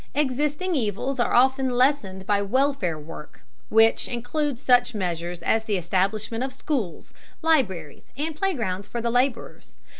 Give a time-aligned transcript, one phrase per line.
[0.15, 6.43] Existing evils are often lessened by welfare work, which includes such measures as the establishment
[6.43, 9.77] of schools, libraries, and playgrounds for the laborers.